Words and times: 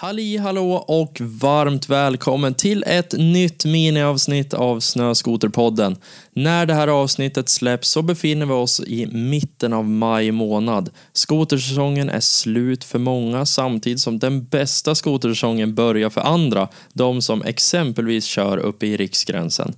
Halli 0.00 0.36
hallå 0.36 0.72
och 0.72 1.18
varmt 1.20 1.88
välkommen 1.88 2.54
till 2.54 2.84
ett 2.86 3.12
nytt 3.18 3.64
miniavsnitt 3.64 4.54
av 4.54 4.80
Snöskoterpodden. 4.80 5.96
När 6.32 6.66
det 6.66 6.74
här 6.74 6.88
avsnittet 6.88 7.48
släpps 7.48 7.88
så 7.88 8.02
befinner 8.02 8.46
vi 8.46 8.52
oss 8.52 8.80
i 8.80 9.06
mitten 9.06 9.72
av 9.72 9.84
maj 9.84 10.32
månad. 10.32 10.90
Skotersäsongen 11.12 12.10
är 12.10 12.20
slut 12.20 12.84
för 12.84 12.98
många 12.98 13.46
samtidigt 13.46 14.00
som 14.00 14.18
den 14.18 14.44
bästa 14.44 14.94
skotersäsongen 14.94 15.74
börjar 15.74 16.10
för 16.10 16.20
andra, 16.20 16.68
de 16.92 17.22
som 17.22 17.42
exempelvis 17.42 18.24
kör 18.24 18.58
uppe 18.58 18.86
i 18.86 18.96
riksgränsen. 18.96 19.74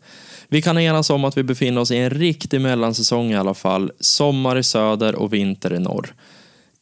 Vi 0.48 0.62
kan 0.62 0.78
enas 0.78 1.10
om 1.10 1.24
att 1.24 1.36
vi 1.36 1.42
befinner 1.42 1.80
oss 1.80 1.90
i 1.90 1.96
en 1.96 2.10
riktig 2.10 2.60
mellansäsong 2.60 3.30
i 3.32 3.36
alla 3.36 3.54
fall, 3.54 3.92
sommar 4.00 4.58
i 4.58 4.62
söder 4.62 5.14
och 5.14 5.32
vinter 5.32 5.74
i 5.74 5.78
norr. 5.78 6.14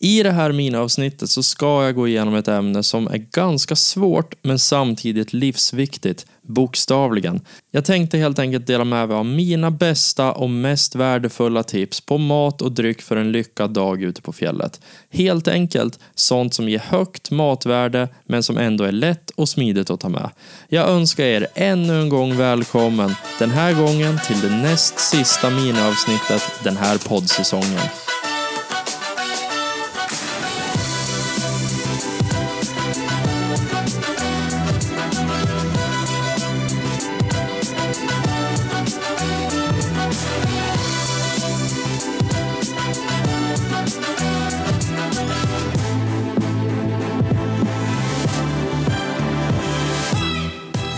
I 0.00 0.22
det 0.22 0.30
här 0.30 0.52
miniavsnittet 0.52 1.30
så 1.30 1.42
ska 1.42 1.84
jag 1.84 1.94
gå 1.94 2.08
igenom 2.08 2.34
ett 2.34 2.48
ämne 2.48 2.82
som 2.82 3.08
är 3.08 3.16
ganska 3.16 3.76
svårt 3.76 4.34
men 4.42 4.58
samtidigt 4.58 5.32
livsviktigt, 5.32 6.26
bokstavligen. 6.42 7.40
Jag 7.70 7.84
tänkte 7.84 8.18
helt 8.18 8.38
enkelt 8.38 8.66
dela 8.66 8.84
med 8.84 9.08
mig 9.08 9.16
av 9.16 9.26
mina 9.26 9.70
bästa 9.70 10.32
och 10.32 10.50
mest 10.50 10.94
värdefulla 10.94 11.62
tips 11.62 12.00
på 12.00 12.18
mat 12.18 12.62
och 12.62 12.72
dryck 12.72 13.02
för 13.02 13.16
en 13.16 13.32
lyckad 13.32 13.70
dag 13.70 14.02
ute 14.02 14.22
på 14.22 14.32
fjället. 14.32 14.80
Helt 15.10 15.48
enkelt 15.48 15.98
sånt 16.14 16.54
som 16.54 16.68
ger 16.68 16.78
högt 16.78 17.30
matvärde 17.30 18.08
men 18.26 18.42
som 18.42 18.58
ändå 18.58 18.84
är 18.84 18.92
lätt 18.92 19.30
och 19.30 19.48
smidigt 19.48 19.90
att 19.90 20.00
ta 20.00 20.08
med. 20.08 20.30
Jag 20.68 20.88
önskar 20.88 21.24
er 21.24 21.46
ännu 21.54 22.00
en 22.00 22.08
gång 22.08 22.36
välkommen, 22.36 23.14
den 23.38 23.50
här 23.50 23.74
gången 23.74 24.18
till 24.26 24.40
det 24.40 24.56
näst 24.56 24.98
sista 24.98 25.50
miniavsnittet 25.50 26.42
den 26.64 26.76
här 26.76 26.98
poddsäsongen. 27.08 27.88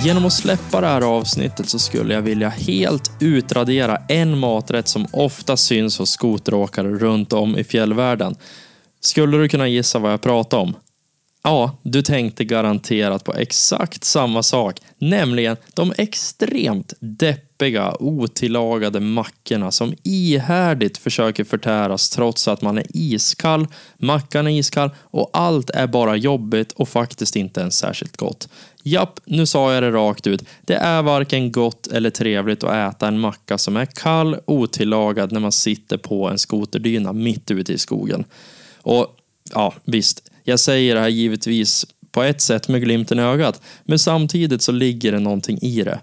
Genom 0.04 0.26
att 0.26 0.32
släppa 0.32 0.80
det 0.80 0.86
här 0.86 1.00
avsnittet 1.00 1.68
så 1.68 1.78
skulle 1.78 2.14
jag 2.14 2.22
vilja 2.22 2.48
helt 2.48 3.10
utradera 3.20 3.96
en 4.08 4.38
maträtt 4.38 4.88
som 4.88 5.06
ofta 5.12 5.56
syns 5.56 5.98
hos 5.98 6.10
skoteråkare 6.10 6.88
runt 6.88 7.32
om 7.32 7.58
i 7.58 7.64
fjällvärlden. 7.64 8.36
Skulle 9.00 9.38
du 9.38 9.48
kunna 9.48 9.68
gissa 9.68 9.98
vad 9.98 10.12
jag 10.12 10.20
pratar 10.20 10.58
om? 10.58 10.74
Ja, 11.42 11.76
du 11.82 12.02
tänkte 12.02 12.44
garanterat 12.44 13.24
på 13.24 13.34
exakt 13.34 14.04
samma 14.04 14.42
sak, 14.42 14.80
nämligen 14.98 15.56
de 15.74 15.92
extremt 15.98 16.92
deppiga, 17.00 17.96
otillagade 18.00 19.00
mackorna 19.00 19.70
som 19.70 19.94
ihärdigt 20.02 20.98
försöker 20.98 21.44
förtäras 21.44 22.10
trots 22.10 22.48
att 22.48 22.62
man 22.62 22.78
är 22.78 22.86
iskall, 22.88 23.66
mackan 23.96 24.46
är 24.46 24.58
iskall 24.58 24.90
och 24.98 25.30
allt 25.32 25.70
är 25.70 25.86
bara 25.86 26.16
jobbigt 26.16 26.72
och 26.72 26.88
faktiskt 26.88 27.36
inte 27.36 27.60
ens 27.60 27.78
särskilt 27.78 28.16
gott. 28.16 28.48
Japp, 28.82 29.20
nu 29.24 29.46
sa 29.46 29.74
jag 29.74 29.82
det 29.82 29.90
rakt 29.90 30.26
ut. 30.26 30.44
Det 30.64 30.74
är 30.74 31.02
varken 31.02 31.52
gott 31.52 31.86
eller 31.86 32.10
trevligt 32.10 32.64
att 32.64 32.94
äta 32.94 33.08
en 33.08 33.20
macka 33.20 33.58
som 33.58 33.76
är 33.76 33.86
kall, 33.86 34.36
otillagad 34.44 35.32
när 35.32 35.40
man 35.40 35.52
sitter 35.52 35.96
på 35.96 36.28
en 36.28 36.38
skoterdyna 36.38 37.12
mitt 37.12 37.50
ute 37.50 37.72
i 37.72 37.78
skogen. 37.78 38.24
Och 38.82 39.16
ja, 39.54 39.74
visst, 39.84 40.30
jag 40.44 40.60
säger 40.60 40.94
det 40.94 41.00
här 41.00 41.08
givetvis 41.08 41.86
på 42.12 42.22
ett 42.22 42.40
sätt 42.40 42.68
med 42.68 42.82
glimten 42.82 43.18
i 43.18 43.22
ögat, 43.22 43.62
men 43.84 43.98
samtidigt 43.98 44.62
så 44.62 44.72
ligger 44.72 45.12
det 45.12 45.20
någonting 45.20 45.58
i 45.62 45.82
det. 45.82 46.00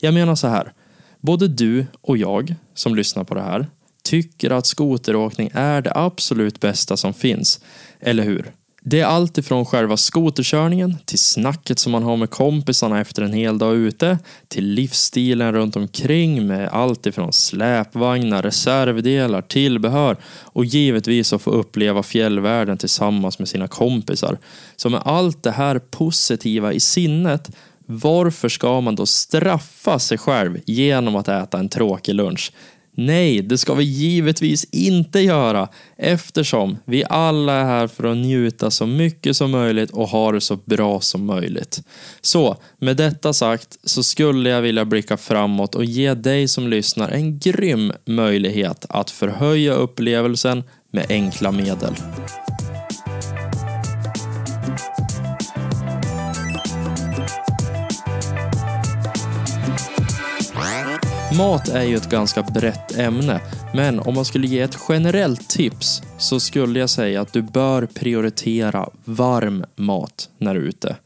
Jag 0.00 0.14
menar 0.14 0.34
så 0.34 0.48
här, 0.48 0.72
både 1.20 1.48
du 1.48 1.86
och 2.00 2.16
jag 2.16 2.54
som 2.74 2.94
lyssnar 2.94 3.24
på 3.24 3.34
det 3.34 3.42
här 3.42 3.66
tycker 4.02 4.50
att 4.50 4.66
skoteråkning 4.66 5.50
är 5.54 5.82
det 5.82 5.92
absolut 5.94 6.60
bästa 6.60 6.96
som 6.96 7.14
finns, 7.14 7.60
eller 8.00 8.22
hur? 8.22 8.52
Det 8.82 9.00
är 9.00 9.04
allt 9.04 9.38
ifrån 9.38 9.64
själva 9.64 9.96
skoterkörningen 9.96 10.98
till 11.04 11.18
snacket 11.18 11.78
som 11.78 11.92
man 11.92 12.02
har 12.02 12.16
med 12.16 12.30
kompisarna 12.30 13.00
efter 13.00 13.22
en 13.22 13.32
hel 13.32 13.58
dag 13.58 13.76
ute 13.76 14.18
till 14.48 14.64
livsstilen 14.64 15.52
runt 15.52 15.76
omkring 15.76 16.46
med 16.46 16.68
allt 16.68 17.06
ifrån 17.06 17.32
släpvagnar, 17.32 18.42
reservdelar, 18.42 19.42
tillbehör 19.42 20.16
och 20.42 20.64
givetvis 20.64 21.32
att 21.32 21.42
få 21.42 21.50
uppleva 21.50 22.02
fjällvärlden 22.02 22.78
tillsammans 22.78 23.38
med 23.38 23.48
sina 23.48 23.68
kompisar. 23.68 24.38
Så 24.76 24.88
med 24.90 25.00
allt 25.04 25.42
det 25.42 25.50
här 25.50 25.78
positiva 25.78 26.72
i 26.72 26.80
sinnet 26.80 27.50
varför 27.86 28.48
ska 28.48 28.80
man 28.80 28.94
då 28.94 29.06
straffa 29.06 29.98
sig 29.98 30.18
själv 30.18 30.58
genom 30.66 31.16
att 31.16 31.28
äta 31.28 31.58
en 31.58 31.68
tråkig 31.68 32.14
lunch? 32.14 32.52
Nej, 33.02 33.42
det 33.42 33.58
ska 33.58 33.74
vi 33.74 33.84
givetvis 33.84 34.64
inte 34.64 35.20
göra 35.20 35.68
eftersom 35.96 36.78
vi 36.84 37.04
alla 37.08 37.52
är 37.52 37.64
här 37.64 37.86
för 37.86 38.04
att 38.04 38.16
njuta 38.16 38.70
så 38.70 38.86
mycket 38.86 39.36
som 39.36 39.50
möjligt 39.50 39.90
och 39.90 40.08
ha 40.08 40.32
det 40.32 40.40
så 40.40 40.56
bra 40.56 41.00
som 41.00 41.26
möjligt. 41.26 41.82
Så, 42.20 42.56
med 42.78 42.96
detta 42.96 43.32
sagt 43.32 43.78
så 43.84 44.02
skulle 44.02 44.50
jag 44.50 44.62
vilja 44.62 44.84
blicka 44.84 45.16
framåt 45.16 45.74
och 45.74 45.84
ge 45.84 46.14
dig 46.14 46.48
som 46.48 46.68
lyssnar 46.68 47.08
en 47.08 47.38
grym 47.38 47.92
möjlighet 48.06 48.86
att 48.88 49.10
förhöja 49.10 49.72
upplevelsen 49.72 50.64
med 50.92 51.06
enkla 51.08 51.52
medel. 51.52 51.94
Mat 61.36 61.68
är 61.68 61.82
ju 61.82 61.96
ett 61.96 62.10
ganska 62.10 62.42
brett 62.42 62.98
ämne, 62.98 63.40
men 63.74 64.00
om 64.00 64.14
man 64.14 64.24
skulle 64.24 64.46
ge 64.46 64.60
ett 64.60 64.78
generellt 64.88 65.48
tips 65.48 66.02
så 66.18 66.40
skulle 66.40 66.78
jag 66.78 66.90
säga 66.90 67.20
att 67.20 67.32
du 67.32 67.42
bör 67.42 67.86
prioritera 67.86 68.88
varm 69.04 69.64
mat 69.76 70.28
när 70.38 70.54
du 70.54 70.60
är 70.60 70.64
ute. 70.64 70.96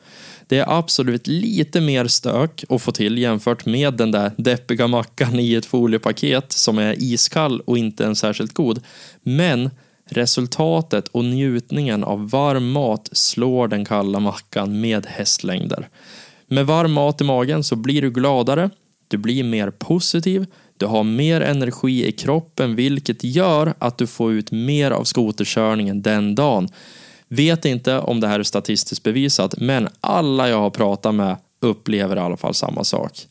Det 0.46 0.58
är 0.58 0.78
absolut 0.78 1.26
lite 1.26 1.80
mer 1.80 2.06
stök 2.06 2.64
att 2.68 2.82
få 2.82 2.92
till 2.92 3.18
jämfört 3.18 3.66
med 3.66 3.94
den 3.94 4.10
där 4.10 4.32
deppiga 4.36 4.86
mackan 4.86 5.38
i 5.38 5.54
ett 5.54 5.66
foliepaket 5.66 6.52
som 6.52 6.78
är 6.78 6.94
iskall 6.98 7.60
och 7.60 7.78
inte 7.78 8.04
en 8.04 8.16
särskilt 8.16 8.54
god. 8.54 8.80
Men 9.22 9.70
resultatet 10.06 11.08
och 11.08 11.24
njutningen 11.24 12.04
av 12.04 12.30
varm 12.30 12.70
mat 12.70 13.08
slår 13.12 13.68
den 13.68 13.84
kalla 13.84 14.20
mackan 14.20 14.80
med 14.80 15.06
hästlängder. 15.06 15.88
Med 16.46 16.66
varm 16.66 16.92
mat 16.92 17.20
i 17.20 17.24
magen 17.24 17.64
så 17.64 17.76
blir 17.76 18.02
du 18.02 18.10
gladare, 18.10 18.70
du 19.08 19.16
blir 19.16 19.44
mer 19.44 19.70
positiv, 19.70 20.46
du 20.76 20.86
har 20.86 21.04
mer 21.04 21.40
energi 21.40 22.06
i 22.06 22.12
kroppen 22.12 22.74
vilket 22.74 23.24
gör 23.24 23.74
att 23.78 23.98
du 23.98 24.06
får 24.06 24.32
ut 24.32 24.52
mer 24.52 24.90
av 24.90 25.04
skoterkörningen 25.04 26.02
den 26.02 26.34
dagen. 26.34 26.68
Vet 27.28 27.64
inte 27.64 27.98
om 27.98 28.20
det 28.20 28.28
här 28.28 28.38
är 28.40 28.42
statistiskt 28.42 29.02
bevisat 29.02 29.54
men 29.58 29.88
alla 30.00 30.48
jag 30.48 30.58
har 30.58 30.70
pratat 30.70 31.14
med 31.14 31.36
upplever 31.60 32.16
i 32.16 32.20
alla 32.20 32.36
fall 32.36 32.54
samma 32.54 32.84
sak. 32.84 33.26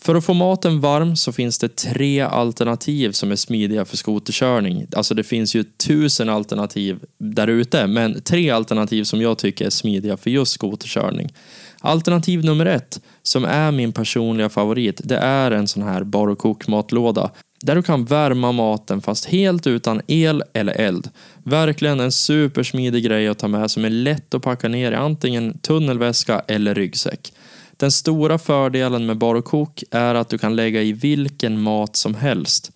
För 0.00 0.14
att 0.14 0.24
få 0.24 0.34
maten 0.34 0.80
varm 0.80 1.16
så 1.16 1.32
finns 1.32 1.58
det 1.58 1.76
tre 1.76 2.20
alternativ 2.20 3.12
som 3.12 3.32
är 3.32 3.36
smidiga 3.36 3.84
för 3.84 3.96
skoterkörning. 3.96 4.86
Alltså 4.92 5.14
det 5.14 5.24
finns 5.24 5.54
ju 5.54 5.64
tusen 5.64 6.28
alternativ 6.28 6.98
där 7.18 7.48
ute, 7.48 7.86
men 7.86 8.22
tre 8.22 8.50
alternativ 8.50 9.04
som 9.04 9.20
jag 9.20 9.38
tycker 9.38 9.66
är 9.66 9.70
smidiga 9.70 10.16
för 10.16 10.30
just 10.30 10.52
skoterkörning. 10.52 11.32
Alternativ 11.80 12.44
nummer 12.44 12.66
ett, 12.66 13.00
som 13.22 13.44
är 13.44 13.72
min 13.72 13.92
personliga 13.92 14.48
favorit, 14.48 15.00
det 15.04 15.18
är 15.18 15.50
en 15.50 15.68
sån 15.68 15.82
här 15.82 16.04
bar 16.04 16.28
och 16.28 16.38
kokmatlåda. 16.38 17.30
Där 17.60 17.74
du 17.74 17.82
kan 17.82 18.04
värma 18.04 18.52
maten 18.52 19.00
fast 19.00 19.24
helt 19.24 19.66
utan 19.66 20.00
el 20.06 20.42
eller 20.52 20.72
eld. 20.72 21.10
Verkligen 21.42 22.00
en 22.00 22.12
supersmidig 22.12 23.04
grej 23.04 23.28
att 23.28 23.38
ta 23.38 23.48
med 23.48 23.70
som 23.70 23.84
är 23.84 23.90
lätt 23.90 24.34
att 24.34 24.42
packa 24.42 24.68
ner 24.68 24.92
i 24.92 24.94
antingen 24.94 25.58
tunnelväska 25.58 26.42
eller 26.46 26.74
ryggsäck. 26.74 27.32
Den 27.80 27.90
stora 27.90 28.38
fördelen 28.38 29.06
med 29.06 29.18
bar 29.18 29.34
och 29.34 29.44
kok 29.44 29.84
är 29.90 30.14
att 30.14 30.28
du 30.28 30.38
kan 30.38 30.56
lägga 30.56 30.82
i 30.82 30.92
vilken 30.92 31.60
mat 31.60 31.96
som 31.96 32.14
helst. 32.14 32.70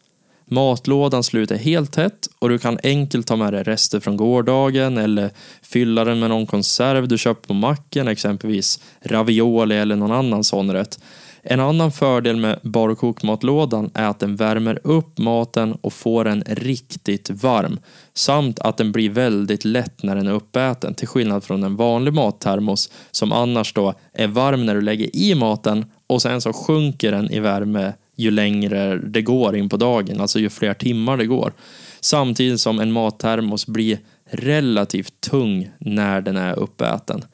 Matlådan 0.44 1.22
sluter 1.22 1.56
helt 1.56 1.92
tätt 1.92 2.28
och 2.38 2.48
du 2.48 2.58
kan 2.58 2.78
enkelt 2.82 3.26
ta 3.26 3.36
med 3.36 3.52
dig 3.52 3.62
rester 3.62 4.00
från 4.00 4.16
gårdagen 4.16 4.98
eller 4.98 5.30
fylla 5.62 6.04
den 6.04 6.20
med 6.20 6.30
någon 6.30 6.46
konserv 6.46 7.08
du 7.08 7.18
köpt 7.18 7.48
på 7.48 7.54
macken, 7.54 8.08
exempelvis 8.08 8.80
ravioli 9.00 9.76
eller 9.76 9.96
någon 9.96 10.12
annan 10.12 10.44
sån 10.44 10.72
rätt. 10.72 10.98
En 11.44 11.60
annan 11.60 11.92
fördel 11.92 12.36
med 12.36 12.58
bar 12.62 12.88
och 12.88 12.98
kokmatlådan 12.98 13.90
är 13.94 14.04
att 14.04 14.18
den 14.18 14.36
värmer 14.36 14.80
upp 14.84 15.18
maten 15.18 15.72
och 15.80 15.92
får 15.92 16.24
den 16.24 16.44
riktigt 16.46 17.30
varm. 17.30 17.78
Samt 18.14 18.58
att 18.58 18.76
den 18.76 18.92
blir 18.92 19.10
väldigt 19.10 19.64
lätt 19.64 20.02
när 20.02 20.16
den 20.16 20.26
är 20.26 20.32
uppäten 20.32 20.94
till 20.94 21.08
skillnad 21.08 21.44
från 21.44 21.62
en 21.62 21.76
vanlig 21.76 22.14
mattermos 22.14 22.90
som 23.10 23.32
annars 23.32 23.72
då 23.72 23.94
är 24.12 24.26
varm 24.26 24.66
när 24.66 24.74
du 24.74 24.80
lägger 24.80 25.16
i 25.16 25.34
maten 25.34 25.84
och 26.06 26.22
sen 26.22 26.40
så 26.40 26.52
sjunker 26.52 27.12
den 27.12 27.30
i 27.30 27.40
värme 27.40 27.92
ju 28.16 28.30
längre 28.30 28.96
det 28.96 29.22
går 29.22 29.56
in 29.56 29.68
på 29.68 29.76
dagen, 29.76 30.20
alltså 30.20 30.38
ju 30.38 30.50
fler 30.50 30.74
timmar 30.74 31.16
det 31.16 31.26
går. 31.26 31.52
Samtidigt 32.00 32.60
som 32.60 32.80
en 32.80 32.92
mattermos 32.92 33.66
blir 33.66 33.98
relativt 34.30 35.20
tung 35.20 35.70
när 35.78 36.20
den 36.20 36.36
är 36.36 36.58
uppäten. 36.58 37.24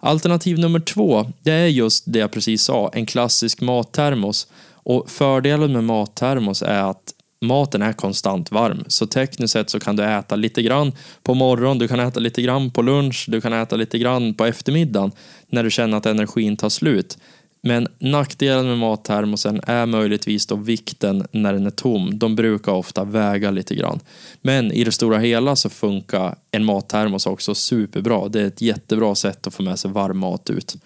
Alternativ 0.00 0.58
nummer 0.58 0.80
två, 0.80 1.26
det 1.42 1.52
är 1.52 1.66
just 1.66 2.04
det 2.06 2.18
jag 2.18 2.30
precis 2.30 2.62
sa, 2.62 2.90
en 2.94 3.06
klassisk 3.06 3.60
mattermos. 3.60 4.46
Och 4.72 5.10
fördelen 5.10 5.72
med 5.72 5.84
mattermos 5.84 6.62
är 6.62 6.82
att 6.82 7.14
maten 7.40 7.82
är 7.82 7.92
konstant 7.92 8.52
varm. 8.52 8.84
Så 8.88 9.06
tekniskt 9.06 9.52
sett 9.52 9.70
så 9.70 9.80
kan 9.80 9.96
du 9.96 10.04
äta 10.04 10.36
lite 10.36 10.62
grann 10.62 10.92
på 11.22 11.34
morgonen, 11.34 11.78
du 11.78 11.88
kan 11.88 12.00
äta 12.00 12.20
lite 12.20 12.42
grann 12.42 12.70
på 12.70 12.82
lunch, 12.82 13.24
du 13.28 13.40
kan 13.40 13.52
äta 13.52 13.76
lite 13.76 13.98
grann 13.98 14.34
på 14.34 14.44
eftermiddagen 14.44 15.12
när 15.48 15.64
du 15.64 15.70
känner 15.70 15.96
att 15.96 16.06
energin 16.06 16.56
tar 16.56 16.68
slut. 16.68 17.18
Men 17.60 17.88
nackdelen 17.98 18.66
med 18.66 18.78
mattermosen 18.78 19.60
är 19.66 19.86
möjligtvis 19.86 20.46
då 20.46 20.56
vikten 20.56 21.26
när 21.32 21.52
den 21.52 21.66
är 21.66 21.70
tom. 21.70 22.18
De 22.18 22.36
brukar 22.36 22.72
ofta 22.72 23.04
väga 23.04 23.50
lite 23.50 23.74
grann. 23.74 24.00
Men 24.40 24.72
i 24.72 24.84
det 24.84 24.92
stora 24.92 25.18
hela 25.18 25.56
så 25.56 25.68
funkar 25.68 26.36
en 26.50 26.64
mattermos 26.64 27.26
också 27.26 27.54
superbra. 27.54 28.28
Det 28.28 28.40
är 28.40 28.46
ett 28.46 28.62
jättebra 28.62 29.14
sätt 29.14 29.46
att 29.46 29.54
få 29.54 29.62
med 29.62 29.78
sig 29.78 29.90
varm 29.90 30.18
mat 30.18 30.50
ut. 30.50 30.76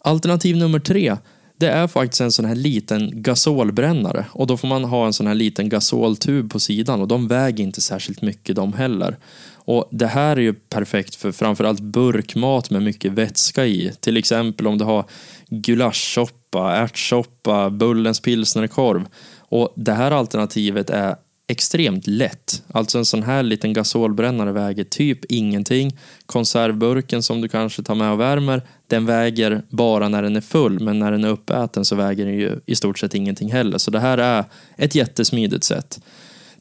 Alternativ 0.00 0.56
nummer 0.56 0.78
tre 0.78 1.16
det 1.58 1.68
är 1.68 1.86
faktiskt 1.86 2.20
en 2.20 2.32
sån 2.32 2.44
här 2.44 2.54
liten 2.54 3.22
gasolbrännare 3.22 4.24
och 4.32 4.46
då 4.46 4.56
får 4.56 4.68
man 4.68 4.84
ha 4.84 5.06
en 5.06 5.12
sån 5.12 5.26
här 5.26 5.34
liten 5.34 5.68
gasoltub 5.68 6.52
på 6.52 6.60
sidan 6.60 7.00
och 7.00 7.08
de 7.08 7.28
väger 7.28 7.64
inte 7.64 7.80
särskilt 7.80 8.22
mycket 8.22 8.56
de 8.56 8.72
heller. 8.72 9.16
Och 9.54 9.88
Det 9.90 10.06
här 10.06 10.36
är 10.36 10.40
ju 10.40 10.54
perfekt 10.54 11.14
för 11.14 11.32
framförallt 11.32 11.80
burkmat 11.80 12.70
med 12.70 12.82
mycket 12.82 13.12
vätska 13.12 13.66
i. 13.66 13.92
Till 14.00 14.16
exempel 14.16 14.66
om 14.66 14.78
du 14.78 14.84
har 14.84 15.04
gulaschsoppa, 15.48 16.76
ärtsoppa, 16.76 17.70
Bullens 17.70 18.20
pilsnerkorv. 18.20 19.06
Och 19.38 19.72
det 19.76 19.92
här 19.92 20.10
alternativet 20.10 20.90
är 20.90 21.16
extremt 21.48 22.06
lätt. 22.06 22.62
Alltså 22.72 22.98
en 22.98 23.04
sån 23.04 23.22
här 23.22 23.42
liten 23.42 23.72
gasolbrännare 23.72 24.52
väger 24.52 24.84
typ 24.84 25.24
ingenting. 25.24 25.98
Konservburken 26.26 27.22
som 27.22 27.40
du 27.40 27.48
kanske 27.48 27.82
tar 27.82 27.94
med 27.94 28.12
och 28.12 28.20
värmer, 28.20 28.62
den 28.86 29.06
väger 29.06 29.62
bara 29.68 30.08
när 30.08 30.22
den 30.22 30.36
är 30.36 30.40
full, 30.40 30.80
men 30.80 30.98
när 30.98 31.12
den 31.12 31.24
är 31.24 31.28
uppäten 31.28 31.84
så 31.84 31.96
väger 31.96 32.24
den 32.24 32.34
ju 32.34 32.60
i 32.66 32.74
stort 32.74 32.98
sett 32.98 33.14
ingenting 33.14 33.52
heller. 33.52 33.78
Så 33.78 33.90
det 33.90 34.00
här 34.00 34.18
är 34.18 34.44
ett 34.76 34.94
jättesmidigt 34.94 35.64
sätt. 35.64 36.00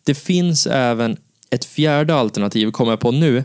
Det 0.04 0.16
finns 0.16 0.68
även 0.68 1.18
ett 1.50 1.66
fjärde 1.66 2.16
alternativ, 2.16 2.72
kommer 2.72 2.92
jag 2.92 3.00
på 3.00 3.12
nu, 3.12 3.44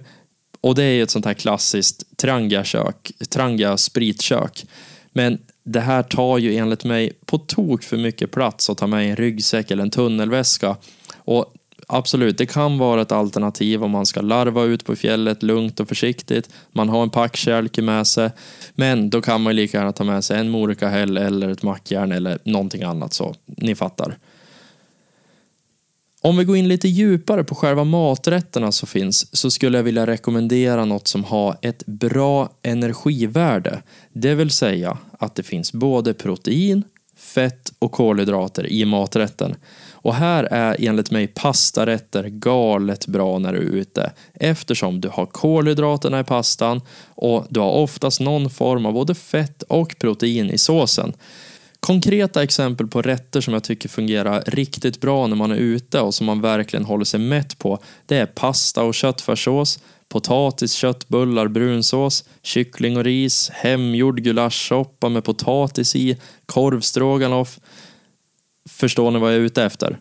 och 0.61 0.75
det 0.75 0.85
är 0.85 1.03
ett 1.03 1.11
sånt 1.11 1.25
här 1.25 1.35
klassiskt 1.35 2.17
Trangia-kök, 2.17 3.13
Trangia 3.29 3.77
spritkök. 3.77 4.65
Men 5.13 5.39
det 5.65 5.81
här 5.81 6.03
tar 6.03 6.39
ju 6.39 6.57
enligt 6.57 6.85
mig 6.85 7.13
på 7.27 7.39
tok 7.39 7.83
för 7.83 7.97
mycket 7.97 8.31
plats 8.31 8.71
att 8.71 8.79
ta 8.79 8.87
med 8.87 9.07
i 9.07 9.11
en 9.11 9.17
ryggsäck 9.17 9.71
eller 9.71 9.83
en 9.83 9.91
tunnelväska. 9.91 10.77
Och 11.25 11.55
absolut, 11.87 12.39
det 12.39 12.47
kan 12.47 12.79
vara 12.79 13.03
ett 13.03 13.13
alternativ 13.13 13.85
om 13.85 13.91
man 13.91 14.07
ska 14.07 14.21
larva 14.21 14.65
ut 14.65 14.85
på 14.85 14.97
fjället 14.97 15.43
lugnt 15.43 15.81
och 15.81 15.89
försiktigt. 15.89 16.51
Man 16.73 16.89
har 16.89 17.03
en 17.03 17.11
packkälke 17.11 17.83
med 17.83 18.07
sig. 18.07 18.31
Men 18.75 19.11
då 19.11 19.23
kan 19.23 19.43
man 19.43 19.57
lika 19.57 19.79
gärna 19.79 19.93
ta 19.93 20.05
med 20.05 20.25
sig 20.25 20.41
en 20.41 20.51
morikahäll 20.51 21.17
eller 21.17 21.49
ett 21.49 21.63
mackjärn 21.63 22.13
eller 22.13 22.39
någonting 22.45 22.83
annat 22.83 23.13
så 23.13 23.35
ni 23.47 23.75
fattar. 23.75 24.17
Om 26.25 26.37
vi 26.37 26.45
går 26.45 26.57
in 26.57 26.69
lite 26.69 26.89
djupare 26.89 27.45
på 27.45 27.55
själva 27.55 27.85
maträtterna 27.85 28.73
som 28.73 28.89
finns 28.89 29.37
så 29.37 29.51
skulle 29.51 29.79
jag 29.79 29.83
vilja 29.83 30.07
rekommendera 30.07 30.85
något 30.85 31.09
som 31.09 31.25
har 31.25 31.57
ett 31.63 31.87
bra 31.87 32.51
energivärde. 32.63 33.83
Det 34.13 34.35
vill 34.35 34.51
säga 34.51 34.99
att 35.19 35.35
det 35.35 35.43
finns 35.43 35.73
både 35.73 36.15
protein, 36.15 36.85
fett 37.17 37.73
och 37.79 37.93
kolhydrater 37.93 38.67
i 38.67 38.85
maträtten. 38.85 39.55
Och 40.03 40.15
här 40.15 40.45
är 40.45 40.77
enligt 40.79 41.11
mig 41.11 41.27
pastarätter 41.27 42.25
galet 42.29 43.07
bra 43.07 43.39
när 43.39 43.53
du 43.53 43.59
är 43.59 43.63
ute 43.63 44.13
eftersom 44.35 45.01
du 45.01 45.09
har 45.09 45.27
kolhydraterna 45.27 46.21
i 46.21 46.25
pastan 46.25 46.81
och 47.15 47.47
du 47.49 47.61
har 47.61 47.71
oftast 47.71 48.21
någon 48.21 48.51
form 48.51 48.87
av 48.87 48.93
både 48.93 49.15
fett 49.15 49.63
och 49.63 49.99
protein 49.99 50.51
i 50.51 50.59
såsen. 50.59 51.13
Konkreta 51.81 52.43
exempel 52.43 52.87
på 52.87 53.03
rätter 53.03 53.41
som 53.41 53.55
jag 53.55 53.65
tycker 53.65 53.89
fungerar 53.89 54.43
riktigt 54.47 55.01
bra 55.01 55.27
när 55.27 55.37
man 55.37 55.51
är 55.51 55.57
ute 55.57 56.01
och 56.01 56.15
som 56.15 56.27
man 56.27 56.41
verkligen 56.41 56.85
håller 56.85 57.05
sig 57.05 57.21
mätt 57.21 57.59
på, 57.59 57.79
det 58.07 58.17
är 58.17 58.27
pasta 58.27 58.83
och 58.83 58.95
köttfärssås, 58.95 59.79
potatis, 60.09 60.73
köttbullar, 60.73 61.49
brunsås, 61.49 62.25
kyckling 62.43 62.97
och 62.97 63.05
ris, 63.05 63.51
hemgjord 63.53 64.21
gulaschsoppa 64.21 65.09
med 65.09 65.25
potatis 65.25 65.97
i, 65.97 66.17
korvstroganoff. 66.47 67.61
Förstår 68.69 69.11
ni 69.11 69.19
vad 69.19 69.31
jag 69.31 69.37
är 69.37 69.41
ute 69.41 69.65
efter? 69.65 69.99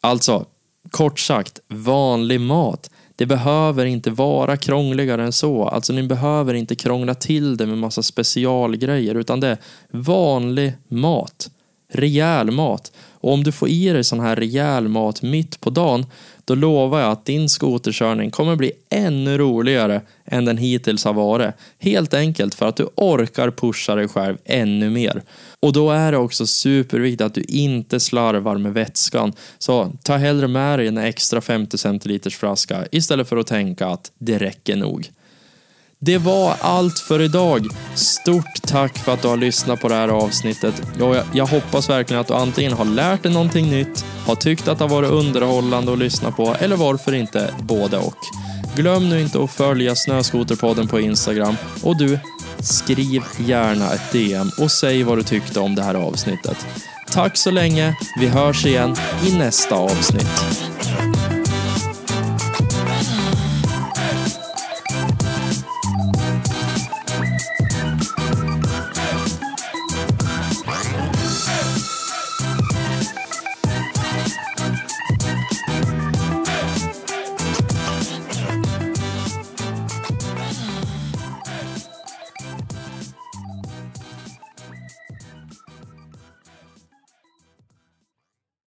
Alltså, 0.00 0.46
kort 0.90 1.20
sagt, 1.20 1.60
vanlig 1.68 2.40
mat. 2.40 2.90
Det 3.16 3.26
behöver 3.26 3.86
inte 3.86 4.10
vara 4.10 4.56
krångligare 4.56 5.24
än 5.24 5.32
så. 5.32 5.68
Alltså 5.68 5.92
ni 5.92 6.02
behöver 6.02 6.54
inte 6.54 6.74
krångla 6.74 7.14
till 7.14 7.56
det 7.56 7.66
med 7.66 7.78
massa 7.78 8.02
specialgrejer 8.02 9.14
utan 9.14 9.40
det 9.40 9.48
är 9.48 9.58
vanlig 9.90 10.72
mat. 10.88 11.50
Rejäl 11.92 12.50
mat. 12.50 12.92
Och 13.22 13.32
om 13.32 13.44
du 13.44 13.52
får 13.52 13.68
i 13.68 13.88
dig 13.88 14.04
sån 14.04 14.20
här 14.20 14.36
rejäl 14.36 14.88
mat 14.88 15.22
mitt 15.22 15.60
på 15.60 15.70
dagen 15.70 16.06
då 16.44 16.54
lovar 16.54 17.00
jag 17.00 17.10
att 17.12 17.24
din 17.24 17.48
skoterkörning 17.48 18.30
kommer 18.30 18.56
bli 18.56 18.72
ännu 18.90 19.38
roligare 19.38 20.00
än 20.24 20.44
den 20.44 20.56
hittills 20.56 21.04
har 21.04 21.12
varit. 21.12 21.54
Helt 21.78 22.14
enkelt 22.14 22.54
för 22.54 22.68
att 22.68 22.76
du 22.76 22.88
orkar 22.94 23.50
pusha 23.50 23.94
dig 23.94 24.08
själv 24.08 24.36
ännu 24.44 24.90
mer. 24.90 25.22
Och 25.60 25.72
då 25.72 25.90
är 25.90 26.12
det 26.12 26.18
också 26.18 26.46
superviktigt 26.46 27.20
att 27.20 27.34
du 27.34 27.42
inte 27.42 28.00
slarvar 28.00 28.58
med 28.58 28.74
vätskan. 28.74 29.32
Så 29.58 29.92
ta 30.02 30.16
hellre 30.16 30.48
med 30.48 30.78
dig 30.78 30.88
en 30.88 30.98
extra 30.98 31.40
50 31.40 31.78
centiliters 31.78 32.36
flaska 32.36 32.84
istället 32.90 33.28
för 33.28 33.36
att 33.36 33.46
tänka 33.46 33.86
att 33.86 34.12
det 34.18 34.38
räcker 34.38 34.76
nog. 34.76 35.10
Det 36.04 36.18
var 36.18 36.56
allt 36.60 36.98
för 36.98 37.22
idag. 37.22 37.66
Stort 37.94 38.62
tack 38.62 38.98
för 38.98 39.14
att 39.14 39.22
du 39.22 39.28
har 39.28 39.36
lyssnat 39.36 39.80
på 39.80 39.88
det 39.88 39.94
här 39.94 40.08
avsnittet. 40.08 40.82
Jag, 40.98 41.16
jag 41.32 41.46
hoppas 41.46 41.90
verkligen 41.90 42.20
att 42.20 42.28
du 42.28 42.34
antingen 42.34 42.72
har 42.72 42.84
lärt 42.84 43.22
dig 43.22 43.32
någonting 43.32 43.70
nytt, 43.70 44.04
har 44.26 44.34
tyckt 44.34 44.68
att 44.68 44.78
det 44.78 44.84
har 44.84 44.88
varit 44.88 45.10
underhållande 45.10 45.92
att 45.92 45.98
lyssna 45.98 46.30
på 46.30 46.56
eller 46.60 46.76
varför 46.76 47.14
inte 47.14 47.54
både 47.62 47.98
och. 47.98 48.16
Glöm 48.76 49.08
nu 49.08 49.20
inte 49.20 49.44
att 49.44 49.50
följa 49.50 49.94
Snöskoterpodden 49.94 50.88
på 50.88 51.00
Instagram 51.00 51.56
och 51.82 51.96
du, 51.96 52.18
skriv 52.60 53.22
gärna 53.38 53.92
ett 53.92 54.12
DM 54.12 54.50
och 54.60 54.70
säg 54.70 55.02
vad 55.02 55.18
du 55.18 55.22
tyckte 55.22 55.60
om 55.60 55.74
det 55.74 55.82
här 55.82 55.94
avsnittet. 55.94 56.66
Tack 57.12 57.36
så 57.36 57.50
länge, 57.50 57.96
vi 58.20 58.28
hörs 58.28 58.66
igen 58.66 58.96
i 59.26 59.38
nästa 59.38 59.74
avsnitt. 59.74 60.71